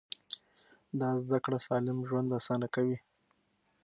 دا 0.99 1.09
زده 1.21 1.37
کړه 1.45 1.59
سالم 1.67 1.97
ژوند 2.09 2.29
اسانه 2.39 2.67
کوي. 2.75 2.97